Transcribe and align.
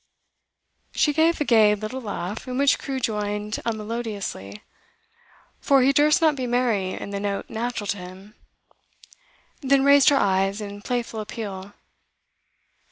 She 0.95 1.13
gave 1.13 1.39
a 1.39 1.43
gay 1.45 1.75
little 1.75 2.01
laugh, 2.01 2.47
in 2.47 2.57
which 2.57 2.79
Crewe 2.79 2.99
joined 2.99 3.59
unmelodiously, 3.67 4.63
for 5.59 5.83
he 5.83 5.93
durst 5.93 6.23
not 6.23 6.35
be 6.35 6.47
merry 6.47 6.93
in 6.99 7.11
the 7.11 7.19
note 7.19 7.47
natural 7.51 7.85
to 7.85 7.97
him, 7.99 8.33
then 9.59 9.85
raised 9.85 10.09
her 10.09 10.17
eyes 10.17 10.59
in 10.59 10.81
playful 10.81 11.19
appeal. 11.19 11.73